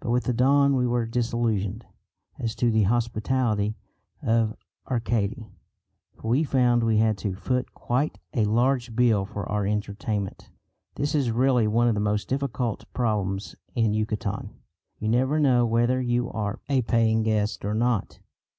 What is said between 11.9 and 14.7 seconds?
the most difficult problems in Yucatan.